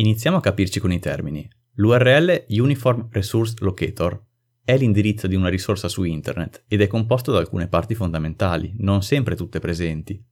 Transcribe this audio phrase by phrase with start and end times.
[0.00, 1.48] Iniziamo a capirci con i termini.
[1.74, 4.26] L'URL Uniform Resource Locator
[4.62, 9.02] è l'indirizzo di una risorsa su internet ed è composto da alcune parti fondamentali, non
[9.02, 10.24] sempre tutte presenti.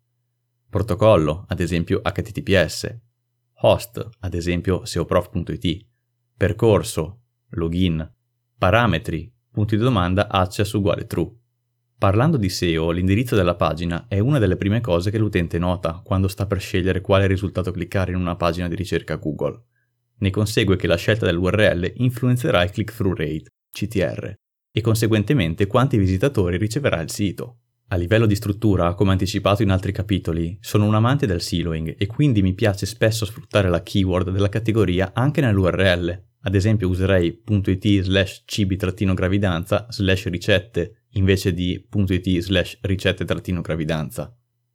[0.70, 2.96] Protocollo, ad esempio HTTPS,
[3.62, 5.86] host, ad esempio seoprof.it,
[6.36, 8.08] percorso, login,
[8.56, 11.35] parametri, punti di domanda access uguale true.
[11.98, 16.28] Parlando di SEO, l'indirizzo della pagina è una delle prime cose che l'utente nota quando
[16.28, 19.62] sta per scegliere quale risultato cliccare in una pagina di ricerca Google.
[20.18, 24.34] Ne consegue che la scelta dell'URL influenzerà il click-through rate, CTR,
[24.70, 27.60] e conseguentemente quanti visitatori riceverà il sito.
[27.88, 32.06] A livello di struttura, come anticipato in altri capitoli, sono un amante del siloing e
[32.06, 36.24] quindi mi piace spesso sfruttare la keyword della categoria anche nell'URL.
[36.46, 44.32] Ad esempio userei .it slash cibi-gravidanza slash ricette invece di .it slash ricette-gravidanza.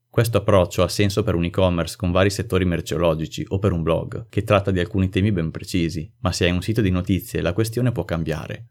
[0.10, 4.28] Questo approccio ha senso per un e-commerce con vari settori merceologici o per un blog
[4.28, 7.54] che tratta di alcuni temi ben precisi, ma se hai un sito di notizie la
[7.54, 8.68] questione può cambiare.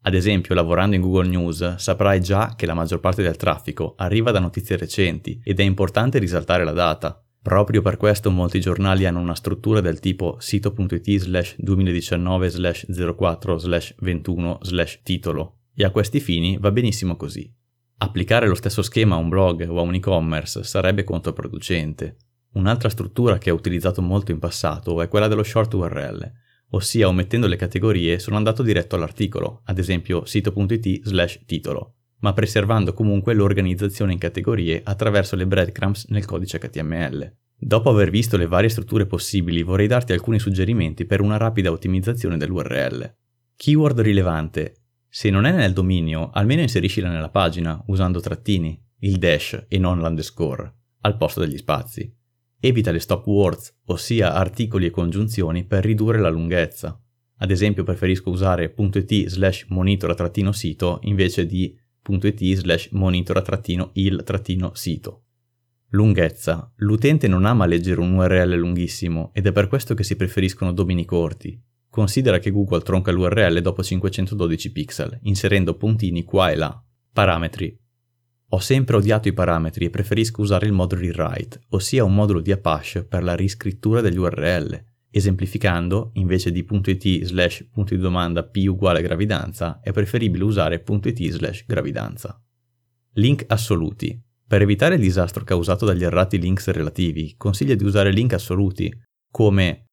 [0.00, 4.32] Ad esempio, lavorando in Google News, saprai già che la maggior parte del traffico arriva
[4.32, 7.24] da notizie recenti ed è importante risaltare la data.
[7.42, 13.58] Proprio per questo molti giornali hanno una struttura del tipo sito.it slash 2019 slash 04
[13.58, 17.50] slash 21 slash titolo e a questi fini va benissimo così.
[18.02, 22.16] Applicare lo stesso schema a un blog o a un e-commerce sarebbe controproducente.
[22.52, 26.32] Un'altra struttura che ho utilizzato molto in passato è quella dello short URL,
[26.70, 32.92] ossia omettendo le categorie sono andato diretto all'articolo, ad esempio sito.it slash titolo, ma preservando
[32.92, 37.32] comunque l'organizzazione in categorie attraverso le breadcrumbs nel codice HTML.
[37.56, 42.36] Dopo aver visto le varie strutture possibili vorrei darti alcuni suggerimenti per una rapida ottimizzazione
[42.36, 43.14] dell'URL.
[43.56, 44.74] Keyword rilevante
[45.12, 49.98] se non è nel dominio, almeno inseriscila nella pagina usando trattini, il dash e non
[49.98, 52.14] l'underscore, al posto degli spazi.
[52.60, 56.96] Evita le stop words, ossia articoli e congiunzioni, per ridurre la lunghezza.
[57.38, 61.76] Ad esempio preferisco usare .it slash monitora-sito invece di
[62.18, 65.22] .it slash monitora-il-sito.
[65.92, 66.72] Lunghezza.
[66.76, 71.04] L'utente non ama leggere un URL lunghissimo ed è per questo che si preferiscono domini
[71.04, 71.60] corti.
[71.88, 76.84] Considera che Google tronca l'URL dopo 512 pixel, inserendo puntini qua e là.
[77.12, 77.76] Parametri.
[78.50, 82.52] Ho sempre odiato i parametri e preferisco usare il modulo rewrite, ossia un modulo di
[82.52, 84.84] Apache per la riscrittura degli URL.
[85.10, 91.28] Esemplificando, invece di .it slash punto di domanda p uguale gravidanza, è preferibile usare .it
[91.30, 92.40] slash gravidanza.
[93.14, 94.18] Link assoluti.
[94.46, 98.90] Per evitare il disastro causato dagli errati links relativi, consiglia di usare link assoluti,
[99.30, 99.86] come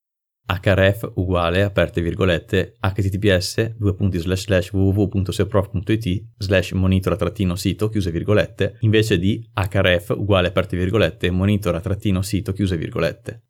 [0.48, 10.78] href uguale, aperte virgolette, https www.seoprof.it slash monitora-sito chiuse virgolette invece di href uguale, aperte
[10.78, 13.42] virgolette, monitora-sito chiuse virgolette.